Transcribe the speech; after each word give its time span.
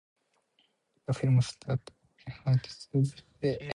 The 1.05 1.13
film 1.13 1.39
stars 1.43 1.77
Lorraine 1.77 2.41
Harding 2.43 2.71
as 2.71 2.87
Annabel 2.91 3.15
Lee. 3.61 3.69